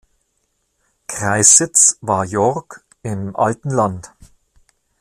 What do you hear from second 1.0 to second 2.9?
Kreissitz war Jork